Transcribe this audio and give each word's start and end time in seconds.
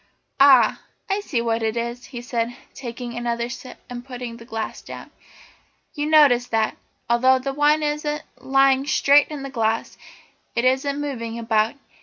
"Ah, 0.39 0.81
I 1.11 1.19
see 1.19 1.41
what 1.43 1.61
it 1.61 1.77
is," 1.77 2.05
he 2.05 2.23
said, 2.23 2.55
taking 2.73 3.13
another 3.15 3.49
sip 3.49 3.77
and 3.87 4.03
putting 4.03 4.37
the 4.37 4.45
glass 4.45 4.81
down. 4.81 5.11
"You 5.93 6.07
notice 6.07 6.47
that, 6.47 6.75
although 7.07 7.37
the 7.37 7.53
wine 7.53 7.83
isn't 7.83 8.23
lying 8.39 8.87
straight 8.87 9.27
in 9.27 9.43
the 9.43 9.51
glass, 9.51 9.99
it 10.55 10.65
isn't 10.65 10.99
moving 10.99 11.37
about. 11.37 11.75